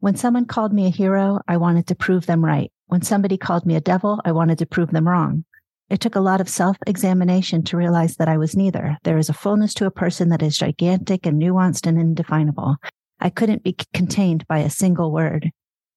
When 0.00 0.14
someone 0.14 0.44
called 0.44 0.74
me 0.74 0.84
a 0.84 0.90
hero, 0.90 1.40
I 1.48 1.56
wanted 1.56 1.86
to 1.86 1.94
prove 1.94 2.26
them 2.26 2.44
right. 2.44 2.70
When 2.88 3.00
somebody 3.00 3.38
called 3.38 3.64
me 3.64 3.76
a 3.76 3.80
devil, 3.80 4.20
I 4.26 4.32
wanted 4.32 4.58
to 4.58 4.66
prove 4.66 4.90
them 4.90 5.08
wrong. 5.08 5.46
It 5.88 6.00
took 6.00 6.16
a 6.16 6.20
lot 6.20 6.42
of 6.42 6.50
self 6.50 6.76
examination 6.86 7.62
to 7.62 7.78
realize 7.78 8.16
that 8.16 8.28
I 8.28 8.36
was 8.36 8.54
neither. 8.54 8.98
There 9.04 9.16
is 9.16 9.30
a 9.30 9.34
fullness 9.34 9.72
to 9.74 9.86
a 9.86 9.90
person 9.90 10.28
that 10.28 10.42
is 10.42 10.58
gigantic 10.58 11.24
and 11.24 11.40
nuanced 11.40 11.86
and 11.86 11.98
indefinable. 11.98 12.76
I 13.20 13.30
couldn't 13.30 13.62
be 13.62 13.74
contained 13.94 14.46
by 14.48 14.58
a 14.58 14.68
single 14.68 15.12
word. 15.12 15.50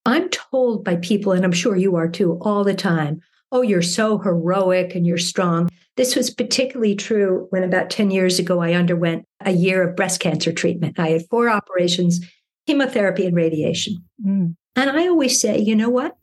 I'm 0.06 0.30
told 0.30 0.84
by 0.84 0.96
people, 0.98 1.34
and 1.34 1.44
I'm 1.44 1.52
sure 1.52 1.76
you 1.76 1.96
are 1.96 2.08
too, 2.08 2.40
all 2.42 2.64
the 2.64 2.74
time, 2.74 3.22
oh, 3.52 3.62
you're 3.62 3.82
so 3.82 4.18
heroic 4.18 4.96
and 4.96 5.06
you're 5.06 5.18
strong. 5.18 5.70
This 5.96 6.16
was 6.16 6.30
particularly 6.30 6.96
true 6.96 7.48
when 7.50 7.64
about 7.64 7.90
10 7.90 8.12
years 8.12 8.40
ago 8.40 8.62
I 8.62 8.74
underwent 8.74 9.26
a 9.42 9.52
year 9.52 9.88
of 9.88 9.96
breast 9.96 10.20
cancer 10.20 10.52
treatment. 10.52 11.00
I 11.00 11.10
had 11.10 11.28
four 11.30 11.50
operations, 11.50 12.26
chemotherapy, 12.68 13.26
and 13.26 13.36
radiation. 13.36 13.98
Mm. 14.26 14.56
And 14.76 14.90
I 14.90 15.08
always 15.08 15.40
say, 15.40 15.60
you 15.60 15.76
know 15.76 15.90
what? 15.90 16.16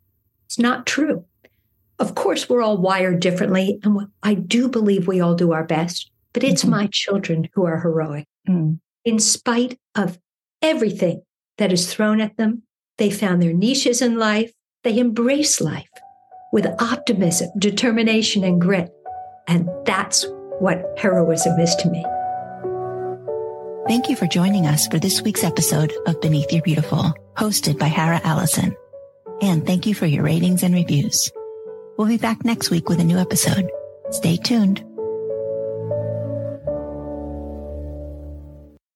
It's 0.47 0.59
not 0.59 0.87
true. 0.87 1.25
Of 1.99 2.15
course, 2.15 2.49
we're 2.49 2.63
all 2.63 2.79
wired 2.79 3.21
differently. 3.21 3.79
And 3.83 4.09
I 4.23 4.35
do 4.35 4.69
believe 4.69 5.07
we 5.07 5.21
all 5.21 5.35
do 5.35 5.53
our 5.53 5.65
best, 5.65 6.11
but 6.33 6.45
it's 6.45 6.63
mm-hmm. 6.63 6.71
my 6.71 6.89
children 6.93 7.49
who 7.55 7.65
are 7.65 7.81
heroic. 7.81 8.27
Mm. 8.49 8.79
In 9.05 9.19
spite 9.19 9.79
of 9.95 10.19
everything 10.63 11.23
that 11.59 11.73
is 11.73 11.93
thrown 11.93 12.21
at 12.21 12.37
them, 12.37 12.63
they 12.99 13.11
found 13.11 13.43
their 13.43 13.53
niches 13.53 14.03
in 14.03 14.19
life. 14.19 14.53
They 14.85 14.99
embrace 14.99 15.61
life 15.61 15.89
with 16.53 16.67
optimism, 16.81 17.51
determination, 17.59 18.45
and 18.45 18.61
grit. 18.61 18.91
And 19.49 19.69
that's 19.85 20.25
what 20.59 20.85
heroism 20.97 21.59
is 21.59 21.75
to 21.77 21.91
me. 21.91 22.05
Thank 23.89 24.09
you 24.09 24.17
for 24.17 24.27
joining 24.27 24.67
us 24.67 24.89
for 24.89 24.99
this 24.99 25.23
week's 25.23 25.45
episode 25.45 25.93
of 26.07 26.21
Beneath 26.21 26.53
Your 26.53 26.63
Beautiful, 26.63 27.13
hosted 27.37 27.79
by 27.79 27.87
Hara 27.87 28.21
Allison. 28.25 28.75
And 29.43 29.67
thank 29.67 29.87
you 29.87 29.95
for 29.95 30.07
your 30.07 30.25
ratings 30.25 30.63
and 30.63 30.75
reviews. 30.75 31.31
We'll 31.97 32.09
be 32.09 32.17
back 32.17 32.45
next 32.45 32.71
week 32.71 32.89
with 32.89 33.01
a 33.01 33.05
new 33.05 33.19
episode. 33.19 33.71
Stay 34.11 34.37
tuned. 34.37 34.86